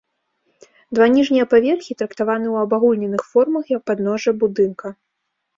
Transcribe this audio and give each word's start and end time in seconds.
Два 0.97 1.05
ніжнія 1.15 1.45
паверхі 1.51 1.97
трактаваны 2.01 2.47
ў 2.53 2.65
абагульненых 2.69 3.21
формах 3.35 3.63
як 3.77 3.81
падножжа 3.91 4.31
будынка. 4.47 4.87